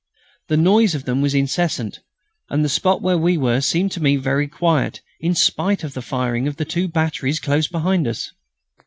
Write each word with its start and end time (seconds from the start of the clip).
The 0.47 0.57
noise 0.57 0.95
of 0.95 1.05
them 1.05 1.21
was 1.21 1.35
incessant, 1.35 1.99
and 2.49 2.65
the 2.65 2.69
spot 2.69 3.03
where 3.03 3.19
we 3.19 3.37
were 3.37 3.61
seemed 3.61 3.91
to 3.91 4.01
me 4.01 4.15
very 4.15 4.47
quiet, 4.47 5.01
in 5.19 5.35
spite 5.35 5.83
of 5.83 5.93
the 5.93 6.01
firing 6.01 6.47
of 6.47 6.55
the 6.55 6.65
two 6.65 6.87
batteries 6.87 7.39
close 7.39 7.67
behind 7.67 8.07
us. 8.07 8.31